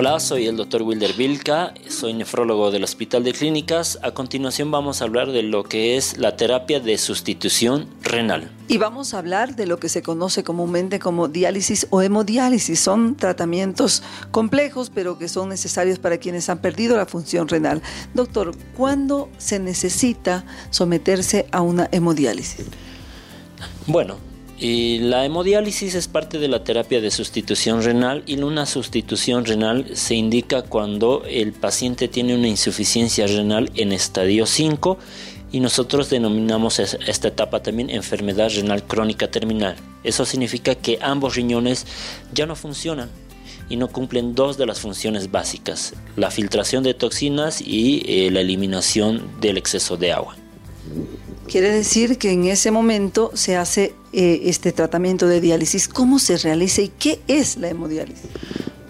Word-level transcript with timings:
Hola, 0.00 0.20
soy 0.20 0.46
el 0.46 0.56
Dr. 0.56 0.82
Wilder 0.82 1.12
Vilca, 1.14 1.74
soy 1.88 2.14
nefrólogo 2.14 2.70
del 2.70 2.84
Hospital 2.84 3.24
de 3.24 3.32
Clínicas. 3.32 3.98
A 4.04 4.12
continuación 4.12 4.70
vamos 4.70 5.02
a 5.02 5.06
hablar 5.06 5.32
de 5.32 5.42
lo 5.42 5.64
que 5.64 5.96
es 5.96 6.18
la 6.18 6.36
terapia 6.36 6.78
de 6.78 6.96
sustitución 6.98 7.88
renal. 8.04 8.48
Y 8.68 8.78
vamos 8.78 9.12
a 9.12 9.18
hablar 9.18 9.56
de 9.56 9.66
lo 9.66 9.80
que 9.80 9.88
se 9.88 10.04
conoce 10.04 10.44
comúnmente 10.44 11.00
como 11.00 11.26
diálisis 11.26 11.88
o 11.90 12.00
hemodiálisis. 12.00 12.78
Son 12.78 13.16
tratamientos 13.16 14.04
complejos, 14.30 14.88
pero 14.94 15.18
que 15.18 15.28
son 15.28 15.48
necesarios 15.48 15.98
para 15.98 16.18
quienes 16.18 16.48
han 16.48 16.58
perdido 16.58 16.96
la 16.96 17.06
función 17.06 17.48
renal. 17.48 17.82
Doctor, 18.14 18.54
¿cuándo 18.76 19.28
se 19.36 19.58
necesita 19.58 20.44
someterse 20.70 21.48
a 21.50 21.60
una 21.60 21.88
hemodiálisis? 21.90 22.66
Bueno, 23.88 24.27
la 24.60 25.24
hemodiálisis 25.24 25.94
es 25.94 26.08
parte 26.08 26.38
de 26.38 26.48
la 26.48 26.64
terapia 26.64 27.00
de 27.00 27.12
sustitución 27.12 27.82
renal 27.82 28.24
y 28.26 28.40
una 28.40 28.66
sustitución 28.66 29.44
renal 29.44 29.96
se 29.96 30.16
indica 30.16 30.62
cuando 30.62 31.22
el 31.28 31.52
paciente 31.52 32.08
tiene 32.08 32.34
una 32.34 32.48
insuficiencia 32.48 33.28
renal 33.28 33.70
en 33.76 33.92
estadio 33.92 34.46
5 34.46 34.98
y 35.52 35.60
nosotros 35.60 36.10
denominamos 36.10 36.80
esta 36.80 37.28
etapa 37.28 37.62
también 37.62 37.88
enfermedad 37.88 38.50
renal 38.50 38.82
crónica 38.82 39.30
terminal. 39.30 39.76
Eso 40.02 40.24
significa 40.24 40.74
que 40.74 40.98
ambos 41.00 41.36
riñones 41.36 41.86
ya 42.34 42.46
no 42.46 42.56
funcionan 42.56 43.10
y 43.68 43.76
no 43.76 43.86
cumplen 43.88 44.34
dos 44.34 44.58
de 44.58 44.66
las 44.66 44.80
funciones 44.80 45.30
básicas, 45.30 45.94
la 46.16 46.32
filtración 46.32 46.82
de 46.82 46.94
toxinas 46.94 47.60
y 47.60 48.02
eh, 48.06 48.30
la 48.32 48.40
eliminación 48.40 49.40
del 49.40 49.56
exceso 49.56 49.96
de 49.96 50.12
agua. 50.12 50.36
Quiere 51.48 51.70
decir 51.70 52.18
que 52.18 52.30
en 52.30 52.44
ese 52.44 52.70
momento 52.70 53.30
se 53.32 53.56
hace 53.56 53.94
eh, 54.12 54.42
este 54.44 54.70
tratamiento 54.70 55.26
de 55.26 55.40
diálisis. 55.40 55.88
¿Cómo 55.88 56.18
se 56.18 56.36
realiza 56.36 56.82
y 56.82 56.88
qué 56.88 57.20
es 57.26 57.56
la 57.56 57.68
hemodiálisis? 57.68 58.28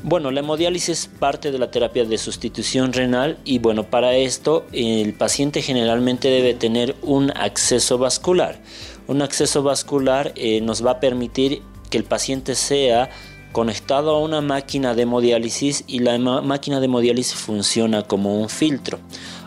Bueno, 0.02 0.32
la 0.32 0.40
hemodiálisis 0.40 0.88
es 0.88 1.06
parte 1.06 1.52
de 1.52 1.58
la 1.58 1.70
terapia 1.70 2.04
de 2.04 2.18
sustitución 2.18 2.92
renal 2.92 3.38
y 3.44 3.60
bueno, 3.60 3.84
para 3.84 4.16
esto 4.16 4.66
el 4.72 5.14
paciente 5.14 5.62
generalmente 5.62 6.28
debe 6.28 6.54
tener 6.54 6.96
un 7.02 7.30
acceso 7.30 7.96
vascular. 7.96 8.60
Un 9.06 9.22
acceso 9.22 9.62
vascular 9.62 10.32
eh, 10.34 10.60
nos 10.60 10.84
va 10.84 10.92
a 10.92 11.00
permitir 11.00 11.62
que 11.90 11.98
el 11.98 12.04
paciente 12.04 12.56
sea 12.56 13.08
conectado 13.52 14.16
a 14.16 14.20
una 14.20 14.40
máquina 14.40 14.94
de 14.94 15.02
hemodiálisis 15.02 15.84
y 15.86 16.00
la 16.00 16.18
máquina 16.18 16.80
de 16.80 16.86
hemodiálisis 16.86 17.34
funciona 17.34 18.02
como 18.02 18.40
un 18.40 18.48
filtro. 18.48 18.98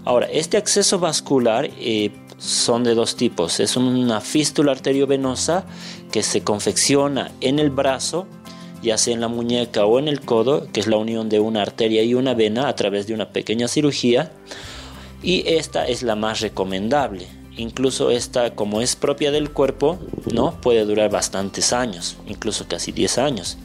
Ahora, 0.03 0.27
este 0.27 0.57
acceso 0.57 0.97
vascular 0.97 1.69
eh, 1.77 2.11
son 2.41 2.83
de 2.83 2.95
dos 2.95 3.15
tipos. 3.15 3.59
Es 3.59 3.77
una 3.77 4.19
fístula 4.19 4.71
arteriovenosa 4.71 5.63
que 6.11 6.23
se 6.23 6.41
confecciona 6.41 7.31
en 7.39 7.59
el 7.59 7.69
brazo, 7.69 8.25
ya 8.81 8.97
sea 8.97 9.13
en 9.13 9.21
la 9.21 9.27
muñeca 9.27 9.85
o 9.85 9.99
en 9.99 10.07
el 10.07 10.21
codo, 10.21 10.67
que 10.73 10.79
es 10.79 10.87
la 10.87 10.97
unión 10.97 11.29
de 11.29 11.39
una 11.39 11.61
arteria 11.61 12.01
y 12.03 12.15
una 12.15 12.33
vena 12.33 12.67
a 12.67 12.75
través 12.75 13.05
de 13.05 13.13
una 13.13 13.29
pequeña 13.29 13.67
cirugía. 13.67 14.31
Y 15.21 15.47
esta 15.47 15.87
es 15.87 16.01
la 16.01 16.15
más 16.15 16.41
recomendable. 16.41 17.27
Incluso 17.57 18.09
esta, 18.09 18.55
como 18.55 18.81
es 18.81 18.95
propia 18.95 19.29
del 19.29 19.51
cuerpo, 19.51 19.99
¿no? 20.33 20.59
puede 20.61 20.83
durar 20.83 21.11
bastantes 21.11 21.73
años, 21.73 22.17
incluso 22.27 22.67
casi 22.67 22.91
10 22.91 23.19
años. 23.19 23.57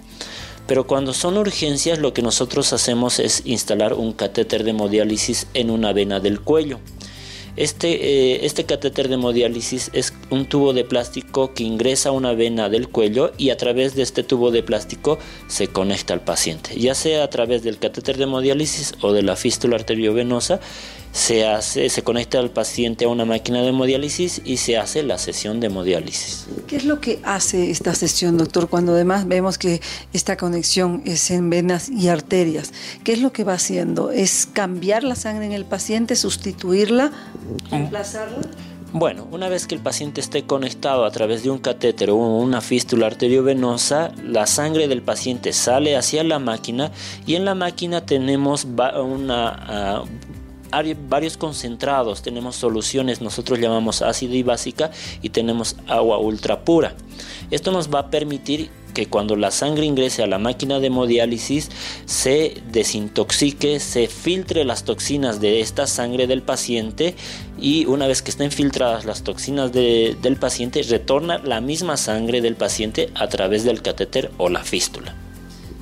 Pero 0.66 0.86
cuando 0.86 1.14
son 1.14 1.38
urgencias, 1.38 1.98
lo 1.98 2.12
que 2.12 2.20
nosotros 2.20 2.74
hacemos 2.74 3.20
es 3.20 3.42
instalar 3.46 3.94
un 3.94 4.12
catéter 4.12 4.64
de 4.64 4.70
hemodiálisis 4.70 5.46
en 5.54 5.70
una 5.70 5.94
vena 5.94 6.20
del 6.20 6.40
cuello. 6.40 6.80
Este, 7.56 8.34
eh, 8.34 8.46
este 8.46 8.64
catéter 8.64 9.08
de 9.08 9.14
hemodiálisis 9.14 9.90
es 9.94 10.12
un 10.30 10.46
tubo 10.46 10.72
de 10.72 10.84
plástico 10.84 11.54
que 11.54 11.64
ingresa 11.64 12.08
a 12.08 12.12
una 12.12 12.32
vena 12.32 12.68
del 12.68 12.88
cuello 12.88 13.32
y 13.38 13.50
a 13.50 13.56
través 13.56 13.94
de 13.94 14.02
este 14.02 14.22
tubo 14.22 14.50
de 14.50 14.62
plástico 14.62 15.18
se 15.46 15.68
conecta 15.68 16.14
al 16.14 16.20
paciente, 16.20 16.78
ya 16.78 16.94
sea 16.94 17.24
a 17.24 17.30
través 17.30 17.62
del 17.62 17.78
catéter 17.78 18.16
de 18.16 18.24
hemodiálisis 18.24 18.94
o 19.02 19.12
de 19.12 19.22
la 19.22 19.36
fístula 19.36 19.76
arteriovenosa 19.76 20.60
se, 21.16 21.46
hace, 21.46 21.88
se 21.88 22.02
conecta 22.02 22.38
al 22.38 22.50
paciente 22.50 23.06
a 23.06 23.08
una 23.08 23.24
máquina 23.24 23.62
de 23.62 23.68
hemodiálisis 23.68 24.42
y 24.44 24.58
se 24.58 24.76
hace 24.76 25.02
la 25.02 25.16
sesión 25.16 25.60
de 25.60 25.68
hemodiálisis. 25.68 26.46
¿Qué 26.66 26.76
es 26.76 26.84
lo 26.84 27.00
que 27.00 27.20
hace 27.22 27.70
esta 27.70 27.94
sesión, 27.94 28.36
doctor, 28.36 28.68
cuando 28.68 28.92
además 28.92 29.26
vemos 29.26 29.56
que 29.56 29.80
esta 30.12 30.36
conexión 30.36 31.02
es 31.06 31.30
en 31.30 31.48
venas 31.48 31.88
y 31.88 32.08
arterias? 32.08 32.72
¿Qué 33.02 33.14
es 33.14 33.22
lo 33.22 33.32
que 33.32 33.44
va 33.44 33.54
haciendo? 33.54 34.10
¿Es 34.10 34.46
cambiar 34.52 35.04
la 35.04 35.14
sangre 35.14 35.46
en 35.46 35.52
el 35.52 35.64
paciente, 35.64 36.16
sustituirla, 36.16 37.10
reemplazarla? 37.70 38.42
Bueno, 38.92 39.26
una 39.32 39.48
vez 39.48 39.66
que 39.66 39.74
el 39.74 39.80
paciente 39.80 40.20
esté 40.20 40.44
conectado 40.44 41.04
a 41.04 41.10
través 41.10 41.42
de 41.42 41.50
un 41.50 41.58
catéter 41.58 42.10
o 42.10 42.16
una 42.16 42.60
fístula 42.60 43.06
arteriovenosa, 43.06 44.12
la 44.22 44.46
sangre 44.46 44.88
del 44.88 45.02
paciente 45.02 45.52
sale 45.52 45.96
hacia 45.96 46.22
la 46.22 46.38
máquina 46.38 46.92
y 47.26 47.34
en 47.34 47.44
la 47.44 47.54
máquina 47.54 48.06
tenemos 48.06 48.66
ah, 48.78 50.04
varios 51.08 51.36
concentrados, 51.36 52.22
tenemos 52.22 52.56
soluciones, 52.56 53.20
nosotros 53.20 53.58
llamamos 53.58 54.02
ácido 54.02 54.34
y 54.34 54.42
básica 54.44 54.90
y 55.20 55.30
tenemos 55.30 55.76
agua 55.88 56.18
ultra 56.18 56.64
pura. 56.64 56.94
Esto 57.50 57.72
nos 57.72 57.92
va 57.92 58.00
a 58.00 58.10
permitir 58.10 58.70
que 58.96 59.04
cuando 59.04 59.36
la 59.36 59.50
sangre 59.50 59.84
ingrese 59.84 60.22
a 60.22 60.26
la 60.26 60.38
máquina 60.38 60.80
de 60.80 60.86
hemodiálisis 60.86 61.68
se 62.06 62.62
desintoxique, 62.72 63.78
se 63.78 64.06
filtre 64.06 64.64
las 64.64 64.84
toxinas 64.84 65.38
de 65.38 65.60
esta 65.60 65.86
sangre 65.86 66.26
del 66.26 66.40
paciente 66.40 67.14
y 67.60 67.84
una 67.84 68.06
vez 68.06 68.22
que 68.22 68.30
estén 68.30 68.50
filtradas 68.50 69.04
las 69.04 69.22
toxinas 69.22 69.70
del 69.70 70.36
paciente 70.40 70.82
retorna 70.82 71.36
la 71.36 71.60
misma 71.60 71.98
sangre 71.98 72.40
del 72.40 72.56
paciente 72.56 73.10
a 73.14 73.28
través 73.28 73.64
del 73.64 73.82
catéter 73.82 74.30
o 74.38 74.48
la 74.48 74.64
fístula. 74.64 75.14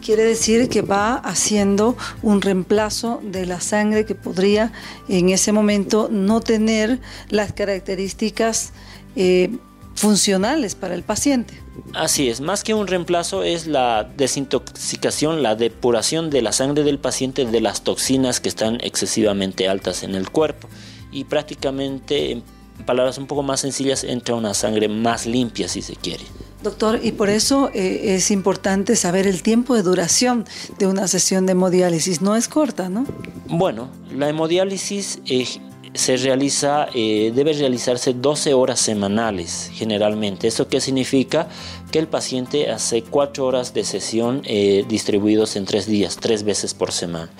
Quiere 0.05 0.25
decir 0.25 0.69
que 0.69 0.83
va 0.83 1.15
haciendo 1.15 1.97
un 2.21 2.43
reemplazo 2.43 3.21
de 3.23 3.47
la 3.47 3.61
sangre 3.61 4.07
que 4.07 4.17
podría 4.17 4.73
en 5.09 5.29
ese 5.29 5.53
momento 5.53 6.09
no 6.11 6.41
tener 6.41 6.99
las 7.31 7.53
características 7.53 8.73
eh, 9.15 9.51
funcionales 9.95 10.75
para 10.75 10.97
el 10.97 11.05
paciente. 11.05 11.64
Así 11.93 12.29
es, 12.29 12.41
más 12.41 12.65
que 12.65 12.75
un 12.75 12.87
reemplazo 12.87 13.43
es 13.43 13.67
la 13.67 14.05
desintoxicación, 14.17 15.43
la 15.43 15.55
depuración 15.55 16.31
de 16.31 16.43
la 16.43 16.53
sangre 16.53 16.83
del 16.83 16.99
paciente 16.99 17.45
de 17.45 17.61
las 17.61 17.83
toxinas 17.83 18.41
que 18.41 18.49
están 18.49 18.79
excesivamente 18.81 19.69
altas 19.69 20.03
en 20.03 20.15
el 20.15 20.31
cuerpo 20.31 20.69
y 21.13 21.25
prácticamente 21.25 22.33
en 22.33 22.43
palabras 22.87 23.19
un 23.19 23.27
poco 23.27 23.43
más 23.43 23.61
sencillas 23.61 24.05
entra 24.05 24.34
una 24.34 24.55
sangre 24.55 24.89
más 24.89 25.27
limpia 25.27 25.69
si 25.69 25.83
se 25.83 25.95
quiere. 25.97 26.25
Doctor, 26.63 27.01
y 27.03 27.13
por 27.13 27.29
eso 27.29 27.71
eh, 27.75 28.15
es 28.15 28.31
importante 28.31 28.97
saber 28.97 29.27
el 29.27 29.43
tiempo 29.43 29.75
de 29.75 29.83
duración 29.83 30.47
de 30.79 30.87
una 30.87 31.07
sesión 31.09 31.45
de 31.45 31.53
hemodiálisis. 31.53 32.23
No 32.23 32.37
es 32.37 32.49
corta, 32.49 32.89
¿no? 32.89 33.05
Bueno, 33.49 33.91
la 34.11 34.31
hemodiálisis 34.31 35.21
eh, 35.27 35.47
se 35.94 36.16
realiza, 36.16 36.88
eh, 36.94 37.32
debe 37.34 37.53
realizarse 37.53 38.12
12 38.15 38.53
horas 38.53 38.81
semanales 38.81 39.71
generalmente. 39.72 40.49
¿Eso 40.49 40.69
qué 40.69 40.81
significa? 40.81 41.49
Que 41.91 42.00
el 42.00 42.09
paciente 42.09 42.71
hace 42.71 43.03
4 43.03 43.47
horas 43.47 43.72
de 43.72 43.84
sesión 43.84 44.43
distribuidos 44.43 45.54
en 45.54 45.65
3 45.65 45.87
días, 45.87 46.16
3 46.21 46.43
veces 46.43 46.75
por 46.75 46.91
semana. 46.91 47.31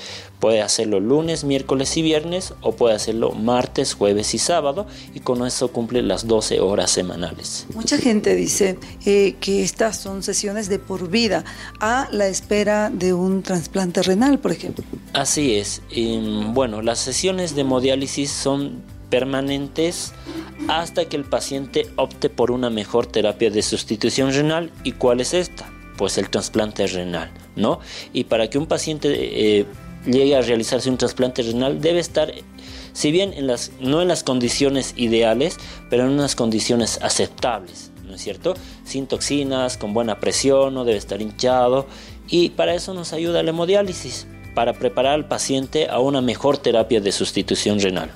Puede 0.44 0.60
hacerlo 0.60 1.00
lunes, 1.00 1.43
miércoles 1.43 1.97
y 1.97 2.03
viernes 2.03 2.53
o 2.60 2.72
puede 2.72 2.94
hacerlo 2.94 3.32
martes, 3.32 3.94
jueves 3.94 4.34
y 4.34 4.38
sábado 4.38 4.87
y 5.14 5.20
con 5.20 5.44
eso 5.47 5.69
cumple 5.69 6.03
las 6.03 6.26
12 6.26 6.60
horas 6.60 6.91
semanales. 6.91 7.66
Mucha 7.75 7.97
gente 7.97 8.34
dice 8.34 8.78
eh, 9.06 9.37
que 9.41 9.62
estas 9.62 9.97
son 9.98 10.22
sesiones 10.22 10.69
de 10.69 10.78
por 10.78 11.09
vida 11.09 11.44
a 11.81 12.08
la 12.12 12.26
espera 12.26 12.90
de 12.90 13.14
un 13.14 13.43
trasplante 13.43 14.02
renal, 14.02 14.38
por 14.38 14.52
ejemplo. 14.52 14.84
Así 15.14 15.55
es. 15.55 15.81
bueno, 16.52 16.82
las 16.82 16.99
sesiones 16.99 17.55
de 17.55 17.62
hemodiálisis 17.62 18.31
son 18.44 18.82
permanentes 19.08 20.12
hasta 20.69 21.06
que 21.06 21.17
el 21.17 21.25
paciente 21.25 21.88
opte 21.96 22.29
por 22.29 22.50
una 22.50 22.69
mejor 22.69 23.06
terapia 23.06 23.50
de 23.50 23.62
sustitución 23.62 24.32
renal. 24.32 24.70
¿Y 24.85 24.93
cuál 24.93 25.20
es 25.20 25.32
esta? 25.35 25.70
Pues 25.96 26.19
el 26.19 26.29
trasplante 26.29 26.87
renal, 26.87 27.31
¿no? 27.56 27.81
Y 28.12 28.25
para 28.25 28.49
que 28.50 28.58
un 28.58 28.67
paciente 28.67 29.08
eh, 29.61 29.67
llegue 30.05 30.37
a 30.37 30.43
realizarse 30.43 30.91
un 30.91 30.99
trasplante 30.99 31.43
renal 31.43 31.81
debe 31.81 32.00
estar, 32.00 32.32
si 32.93 33.11
bien 33.12 33.32
en 33.32 33.46
las, 33.46 33.73
no 33.81 34.02
en 34.02 34.08
las 34.08 34.23
condiciones 34.25 34.93
ideales, 34.96 35.56
pero 35.88 36.05
en 36.05 36.11
unas 36.11 36.35
condiciones 36.35 36.99
aceptables, 37.00 37.93
¿no 38.05 38.14
es 38.14 38.20
cierto? 38.20 38.55
Sin 38.85 39.06
toxinas, 39.06 39.79
con 39.79 39.94
buena 39.94 40.20
presión, 40.20 40.75
no 40.75 40.85
debe 40.85 40.99
estar 40.99 41.23
hinchado 41.23 41.87
y 42.29 42.50
para 42.50 42.75
eso 42.75 42.93
nos 42.93 43.12
ayuda 43.14 43.43
la 43.43 43.50
hemodiálisis, 43.50 44.26
para 44.55 44.73
preparar 44.73 45.14
al 45.14 45.29
paciente 45.29 45.88
a 45.88 45.99
una 45.99 46.20
mejor 46.20 46.58
terapia 46.58 47.00
de 47.00 47.12
sustitución 47.12 47.81
renal. 47.81 48.11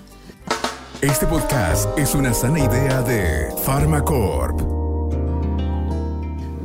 Este 1.01 1.29
podcast 1.29 1.97
es 1.97 2.17
una 2.17 2.35
sana 2.35 2.59
idea 2.59 3.03
de 3.03 3.55
Pharmacorp. 3.65 4.61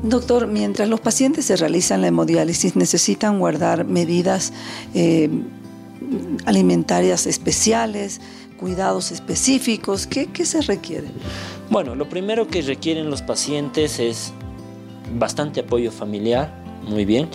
Doctor, 0.02 0.48
mientras 0.48 0.90
los 0.90 1.00
pacientes 1.02 1.46
se 1.46 1.56
realizan 1.56 2.02
la 2.02 2.08
hemodiálisis, 2.08 2.76
necesitan 2.76 3.38
guardar 3.38 3.86
medidas 3.86 4.52
eh, 4.96 5.30
alimentarias 6.46 7.28
especiales, 7.28 8.22
cuidados 8.60 9.12
específicos. 9.12 10.08
¿Qué, 10.08 10.26
¿Qué 10.26 10.46
se 10.46 10.62
requiere? 10.62 11.10
Bueno, 11.70 11.94
lo 11.94 12.10
primero 12.10 12.48
que 12.48 12.64
requieren 12.64 13.12
los 13.12 13.22
pacientes 13.22 14.00
es 14.00 14.34
bastante 15.14 15.60
apoyo 15.60 15.92
familiar, 15.92 16.52
muy 16.88 17.06
bien. 17.06 17.30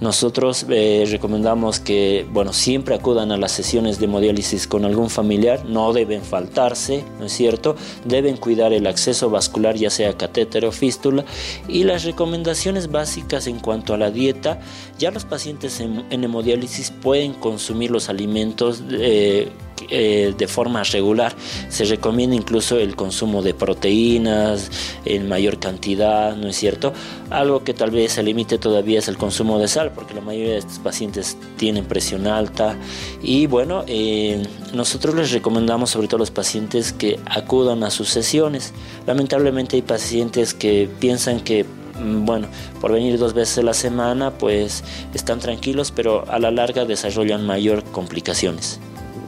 Nosotros 0.00 0.66
eh, 0.68 1.06
recomendamos 1.10 1.80
que, 1.80 2.26
bueno, 2.30 2.52
siempre 2.52 2.94
acudan 2.94 3.32
a 3.32 3.36
las 3.36 3.52
sesiones 3.52 3.98
de 3.98 4.06
hemodiálisis 4.06 4.66
con 4.66 4.84
algún 4.84 5.08
familiar, 5.08 5.64
no 5.64 5.92
deben 5.92 6.22
faltarse, 6.22 7.04
¿no 7.18 7.26
es 7.26 7.32
cierto? 7.32 7.76
Deben 8.04 8.36
cuidar 8.36 8.72
el 8.72 8.86
acceso 8.86 9.30
vascular, 9.30 9.76
ya 9.76 9.90
sea 9.90 10.16
catéter 10.16 10.64
o 10.64 10.72
fístula, 10.72 11.24
y 11.68 11.84
las 11.84 12.04
recomendaciones 12.04 12.90
básicas 12.90 13.46
en 13.46 13.60
cuanto 13.60 13.94
a 13.94 13.98
la 13.98 14.10
dieta, 14.10 14.58
ya 14.98 15.10
los 15.10 15.24
pacientes 15.24 15.80
en, 15.80 16.04
hemodiálisis 16.10 16.90
pueden 16.90 17.32
consumir 17.34 17.90
los 17.90 18.08
alimentos 18.08 18.82
eh, 18.90 19.48
eh, 19.90 20.34
de 20.38 20.46
forma 20.46 20.84
regular. 20.84 21.34
Se 21.68 21.84
recomienda 21.84 22.36
incluso 22.36 22.78
el 22.78 22.94
consumo 22.94 23.42
de 23.42 23.54
proteínas 23.54 24.70
en 25.04 25.28
mayor 25.28 25.58
cantidad, 25.58 26.36
¿no 26.36 26.48
es 26.48 26.56
cierto? 26.56 26.92
Algo 27.30 27.64
que 27.64 27.74
tal 27.74 27.90
vez 27.90 28.12
se 28.12 28.22
limite 28.22 28.58
todavía 28.58 29.00
es 29.00 29.08
el 29.08 29.16
consumo 29.16 29.58
de 29.58 29.66
sal, 29.66 29.83
porque 29.92 30.14
la 30.14 30.20
mayoría 30.20 30.52
de 30.52 30.58
estos 30.58 30.78
pacientes 30.78 31.36
tienen 31.56 31.84
presión 31.84 32.26
alta. 32.26 32.76
Y 33.22 33.46
bueno, 33.46 33.84
eh, 33.86 34.42
nosotros 34.72 35.14
les 35.14 35.32
recomendamos 35.32 35.90
sobre 35.90 36.08
todo 36.08 36.16
a 36.16 36.20
los 36.20 36.30
pacientes 36.30 36.92
que 36.92 37.18
acudan 37.26 37.82
a 37.84 37.90
sus 37.90 38.08
sesiones. 38.08 38.72
Lamentablemente 39.06 39.76
hay 39.76 39.82
pacientes 39.82 40.54
que 40.54 40.88
piensan 41.00 41.40
que 41.40 41.64
mm, 41.64 42.24
bueno, 42.24 42.48
por 42.80 42.92
venir 42.92 43.18
dos 43.18 43.34
veces 43.34 43.58
a 43.58 43.62
la 43.62 43.74
semana, 43.74 44.30
pues 44.30 44.84
están 45.14 45.40
tranquilos, 45.40 45.90
pero 45.90 46.24
a 46.30 46.38
la 46.38 46.50
larga 46.50 46.84
desarrollan 46.84 47.46
mayor 47.46 47.84
complicaciones. 47.84 48.80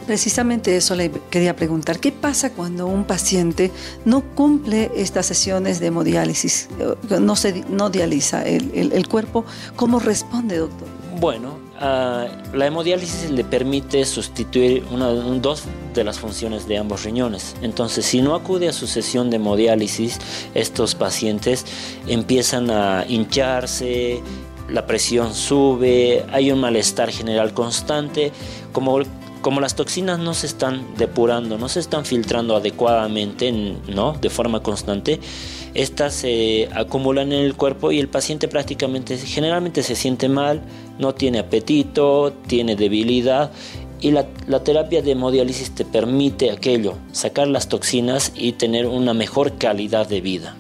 Precisamente 0.07 0.77
eso 0.77 0.95
le 0.95 1.11
quería 1.31 1.57
preguntar. 1.57 1.99
¿Qué 1.99 2.13
pasa 2.13 2.53
cuando 2.53 2.87
un 2.87 3.05
paciente 3.05 3.73
no 4.05 4.23
cumple 4.23 4.91
estas 4.95 5.27
sesiones 5.27 5.81
de 5.81 5.89
hemodiálisis? 5.89 6.69
Eh, 6.79 7.19
no, 7.21 7.35
se, 7.35 7.65
no 7.69 7.91
dializa 7.91 8.45
el, 8.45 9.09
cuerpo. 9.09 9.45
¿Cómo 9.75 9.99
responde, 9.99 10.59
doctor? 10.59 10.87
Bueno, 11.19 11.59
ah, 11.81 12.27
la 12.53 12.67
hemodiálisis 12.67 13.31
le 13.31 13.43
permite 13.43 14.05
sustituir 14.05 14.85
una, 14.93 15.09
dos 15.09 15.65
de 15.93 16.05
las 16.05 16.21
funciones 16.21 16.69
de 16.69 16.79
ambos 16.79 17.03
riñones. 17.03 17.57
Entonces, 17.63 18.07
si 18.07 18.23
no 18.23 18.37
acude 18.37 18.69
a 18.69 18.73
su 18.73 18.87
sesión 18.87 19.29
de 19.31 19.37
hemodiálisis, 19.37 20.19
estos 20.55 20.95
pacientes 20.95 21.65
empiezan 22.07 22.71
a 22.71 23.05
hincharse, 23.09 24.23
la 24.69 24.87
presión 24.87 25.35
sube, 25.35 26.25
hay 26.33 26.51
un 26.53 26.61
malestar 26.61 27.11
general 27.11 27.55
constante, 27.55 28.33
como 28.73 29.01
como 29.47 29.61
las 29.61 29.77
toxinas 29.77 30.19
no 30.19 30.35
se 30.35 30.49
están 30.49 30.97
depurando, 30.97 31.57
no 31.57 31.69
se 31.69 31.79
están 31.79 32.05
filtrando 32.05 32.57
adecuadamente, 32.57 33.53
¿no? 33.53 34.15
De 34.15 34.29
forma 34.29 34.61
constante, 34.61 35.21
estas 35.73 36.15
se 36.15 36.69
acumulan 36.75 37.33
en 37.33 37.45
el 37.45 37.55
cuerpo 37.55 37.93
y 37.93 38.01
el 38.01 38.09
paciente 38.09 38.49
prácticamente, 38.49 39.17
generalmente 39.17 39.85
se 39.85 39.95
siente 39.95 40.29
mal, 40.29 40.63
no 40.99 41.15
tiene 41.15 41.39
apetito, 41.39 42.33
tiene 42.49 42.75
debilidad 42.75 43.53
y 44.01 44.11
la, 44.11 44.27
la, 44.49 44.65
terapia 44.65 45.01
de 45.01 45.13
hemodiálisis 45.13 45.73
te 45.77 45.85
permite 45.85 46.51
aquello, 46.51 46.95
sacar 47.13 47.47
las 47.47 47.69
toxinas 47.69 48.33
y 48.35 48.55
tener 48.55 48.89
una 48.89 49.15
mejor 49.15 49.59
calidad 49.59 50.09
de 50.09 50.23
vida. 50.23 50.57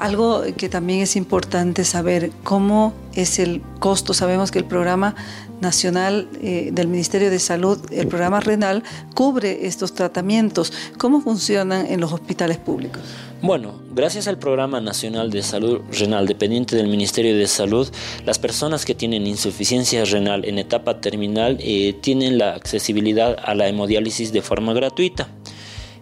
Algo 0.00 0.42
que 0.56 0.68
también 0.68 0.98
es 0.98 1.14
importante 1.14 1.84
saber 1.84 2.32
cómo 2.42 2.92
es 3.14 3.38
el 3.38 3.62
costo. 3.78 4.14
Sabemos 4.14 4.50
que 4.50 4.58
el 4.58 4.64
programa 4.64 5.14
nacional 5.60 6.28
eh, 6.42 6.70
del 6.72 6.88
Ministerio 6.88 7.30
de 7.30 7.38
Salud, 7.38 7.78
el 7.90 8.08
programa 8.08 8.40
renal, 8.40 8.82
cubre 9.14 9.66
estos 9.66 9.94
tratamientos. 9.94 10.72
¿Cómo 10.98 11.20
funcionan 11.20 11.86
en 11.86 12.00
los 12.00 12.12
hospitales 12.12 12.58
públicos? 12.58 13.02
Bueno, 13.42 13.80
gracias 13.94 14.28
al 14.28 14.38
Programa 14.38 14.82
Nacional 14.82 15.30
de 15.30 15.42
Salud 15.42 15.80
Renal 15.98 16.26
dependiente 16.26 16.76
del 16.76 16.88
Ministerio 16.88 17.34
de 17.34 17.46
Salud, 17.46 17.88
las 18.26 18.38
personas 18.38 18.84
que 18.84 18.94
tienen 18.94 19.26
insuficiencia 19.26 20.04
renal 20.04 20.44
en 20.44 20.58
etapa 20.58 21.00
terminal 21.00 21.56
eh, 21.60 21.94
tienen 22.02 22.36
la 22.36 22.54
accesibilidad 22.54 23.36
a 23.42 23.54
la 23.54 23.66
hemodiálisis 23.66 24.32
de 24.32 24.42
forma 24.42 24.74
gratuita. 24.74 25.28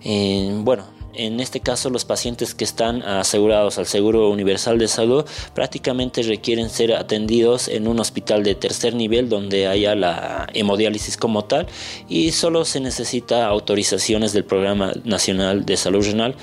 Eh, 0.02 0.50
bueno, 0.62 0.97
en 1.18 1.40
este 1.40 1.60
caso 1.60 1.90
los 1.90 2.04
pacientes 2.04 2.54
que 2.54 2.64
están 2.64 3.02
asegurados 3.02 3.78
al 3.78 3.86
Seguro 3.86 4.30
Universal 4.30 4.78
de 4.78 4.88
Salud 4.88 5.24
prácticamente 5.52 6.22
requieren 6.22 6.70
ser 6.70 6.94
atendidos 6.94 7.68
en 7.68 7.88
un 7.88 7.98
hospital 8.00 8.44
de 8.44 8.54
tercer 8.54 8.94
nivel 8.94 9.28
donde 9.28 9.66
haya 9.66 9.94
la 9.94 10.46
hemodiálisis 10.54 11.16
como 11.16 11.44
tal 11.44 11.66
y 12.08 12.30
solo 12.30 12.64
se 12.64 12.80
necesita 12.80 13.46
autorizaciones 13.46 14.32
del 14.32 14.44
Programa 14.44 14.92
Nacional 15.04 15.66
de 15.66 15.76
Salud 15.76 16.06
Renal 16.06 16.36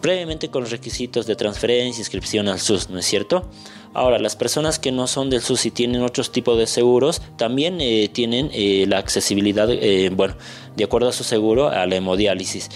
previamente 0.00 0.50
con 0.50 0.62
los 0.62 0.70
requisitos 0.72 1.26
de 1.26 1.36
transferencia, 1.36 2.00
inscripción 2.00 2.48
al 2.48 2.58
SUS, 2.58 2.90
¿no 2.90 2.98
es 2.98 3.06
cierto? 3.06 3.48
Ahora, 3.94 4.18
las 4.18 4.36
personas 4.36 4.78
que 4.78 4.92
no 4.92 5.06
son 5.06 5.28
del 5.28 5.42
SUS 5.42 5.66
y 5.66 5.70
tienen 5.70 6.02
otros 6.02 6.32
tipos 6.32 6.56
de 6.56 6.66
seguros, 6.66 7.20
también 7.36 7.80
eh, 7.80 8.08
tienen 8.12 8.50
eh, 8.52 8.86
la 8.88 8.98
accesibilidad, 8.98 9.68
eh, 9.70 10.10
bueno, 10.14 10.36
de 10.76 10.84
acuerdo 10.84 11.08
a 11.08 11.12
su 11.12 11.24
seguro, 11.24 11.68
a 11.68 11.86
la 11.86 11.96
hemodiálisis. 11.96 12.70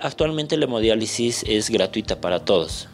Actualmente 0.00 0.56
la 0.56 0.66
hemodiálisis 0.66 1.44
es 1.48 1.70
gratuita 1.70 2.20
para 2.20 2.44
todos 2.44 2.89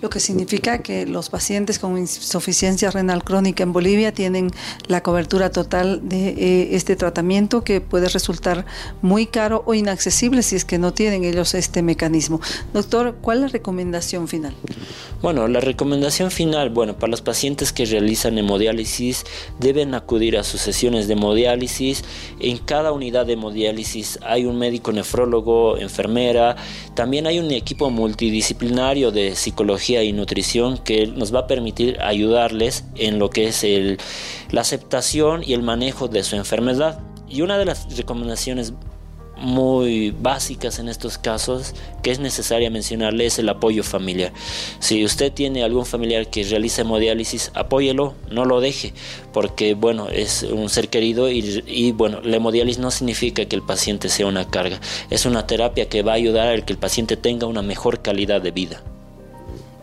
lo 0.00 0.10
que 0.10 0.20
significa 0.20 0.78
que 0.78 1.06
los 1.06 1.30
pacientes 1.30 1.78
con 1.78 1.96
insuficiencia 1.96 2.90
renal 2.90 3.24
crónica 3.24 3.62
en 3.62 3.72
Bolivia 3.72 4.12
tienen 4.12 4.50
la 4.88 5.02
cobertura 5.02 5.50
total 5.50 6.08
de 6.08 6.28
eh, 6.28 6.68
este 6.72 6.96
tratamiento 6.96 7.64
que 7.64 7.80
puede 7.80 8.08
resultar 8.08 8.66
muy 9.02 9.26
caro 9.26 9.62
o 9.66 9.74
inaccesible 9.74 10.42
si 10.42 10.56
es 10.56 10.64
que 10.64 10.78
no 10.78 10.92
tienen 10.92 11.24
ellos 11.24 11.54
este 11.54 11.82
mecanismo. 11.82 12.40
Doctor, 12.72 13.16
¿cuál 13.20 13.38
es 13.38 13.42
la 13.42 13.48
recomendación 13.48 14.28
final? 14.28 14.54
Bueno, 15.22 15.48
la 15.48 15.60
recomendación 15.60 16.30
final, 16.30 16.70
bueno, 16.70 16.98
para 16.98 17.10
los 17.10 17.22
pacientes 17.22 17.72
que 17.72 17.86
realizan 17.86 18.38
hemodiálisis 18.38 19.24
deben 19.58 19.94
acudir 19.94 20.36
a 20.36 20.44
sus 20.44 20.60
sesiones 20.60 21.08
de 21.08 21.14
hemodiálisis. 21.14 22.04
En 22.38 22.58
cada 22.58 22.92
unidad 22.92 23.26
de 23.26 23.32
hemodiálisis 23.32 24.18
hay 24.22 24.44
un 24.44 24.58
médico 24.58 24.92
nefrólogo, 24.92 25.78
enfermera, 25.78 26.56
también 26.94 27.26
hay 27.26 27.38
un 27.38 27.50
equipo 27.50 27.90
multidisciplinario 27.90 29.10
de 29.10 29.34
y 29.88 30.12
nutrición 30.12 30.78
que 30.78 31.06
nos 31.06 31.34
va 31.34 31.40
a 31.40 31.46
permitir 31.46 32.00
ayudarles 32.00 32.84
en 32.96 33.18
lo 33.18 33.30
que 33.30 33.48
es 33.48 33.64
la 34.50 34.60
aceptación 34.60 35.42
y 35.44 35.52
el 35.52 35.62
manejo 35.62 36.08
de 36.08 36.24
su 36.24 36.36
enfermedad. 36.36 37.00
Y 37.28 37.42
una 37.42 37.58
de 37.58 37.64
las 37.64 37.96
recomendaciones 37.96 38.72
muy 39.36 40.10
básicas 40.10 40.78
en 40.78 40.88
estos 40.88 41.18
casos 41.18 41.74
que 42.02 42.10
es 42.10 42.18
necesaria 42.18 42.70
mencionarle 42.70 43.26
es 43.26 43.38
el 43.38 43.48
apoyo 43.48 43.82
familiar. 43.82 44.32
Si 44.78 45.04
usted 45.04 45.32
tiene 45.32 45.62
algún 45.62 45.86
familiar 45.86 46.28
que 46.30 46.44
realiza 46.44 46.82
hemodiálisis, 46.82 47.52
apóyelo, 47.54 48.14
no 48.30 48.44
lo 48.44 48.60
deje, 48.60 48.92
porque 49.32 49.74
bueno, 49.74 50.08
es 50.08 50.42
un 50.42 50.68
ser 50.68 50.88
querido 50.88 51.30
y, 51.30 51.62
y 51.66 51.92
bueno, 51.92 52.20
la 52.22 52.36
hemodiálisis 52.36 52.80
no 52.80 52.90
significa 52.90 53.44
que 53.44 53.56
el 53.56 53.62
paciente 53.62 54.08
sea 54.08 54.26
una 54.26 54.48
carga, 54.48 54.80
es 55.10 55.26
una 55.26 55.46
terapia 55.46 55.88
que 55.88 56.02
va 56.02 56.12
a 56.12 56.16
ayudar 56.16 56.48
a 56.48 56.64
que 56.64 56.72
el 56.72 56.78
paciente 56.78 57.16
tenga 57.16 57.46
una 57.46 57.62
mejor 57.62 58.02
calidad 58.02 58.40
de 58.40 58.50
vida. 58.50 58.82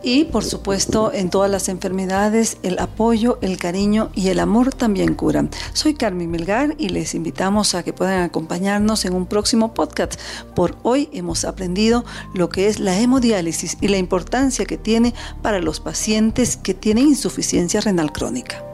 Y 0.06 0.24
por 0.24 0.44
supuesto, 0.44 1.12
en 1.14 1.30
todas 1.30 1.50
las 1.50 1.70
enfermedades, 1.70 2.58
el 2.62 2.78
apoyo, 2.78 3.38
el 3.40 3.56
cariño 3.56 4.10
y 4.14 4.28
el 4.28 4.38
amor 4.38 4.74
también 4.74 5.14
curan. 5.14 5.48
Soy 5.72 5.94
Carmen 5.94 6.30
Melgar 6.30 6.74
y 6.76 6.90
les 6.90 7.14
invitamos 7.14 7.74
a 7.74 7.82
que 7.82 7.94
puedan 7.94 8.22
acompañarnos 8.22 9.06
en 9.06 9.14
un 9.14 9.24
próximo 9.24 9.72
podcast. 9.72 10.20
Por 10.54 10.76
hoy 10.82 11.08
hemos 11.14 11.46
aprendido 11.46 12.04
lo 12.34 12.50
que 12.50 12.68
es 12.68 12.80
la 12.80 13.00
hemodiálisis 13.00 13.78
y 13.80 13.88
la 13.88 13.96
importancia 13.96 14.66
que 14.66 14.76
tiene 14.76 15.14
para 15.40 15.60
los 15.60 15.80
pacientes 15.80 16.58
que 16.58 16.74
tienen 16.74 17.08
insuficiencia 17.08 17.80
renal 17.80 18.12
crónica. 18.12 18.73